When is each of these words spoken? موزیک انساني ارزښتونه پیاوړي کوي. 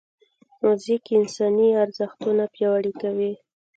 موزیک 0.63 1.03
انساني 1.19 1.67
ارزښتونه 1.83 2.43
پیاوړي 2.53 2.93
کوي. 3.01 3.31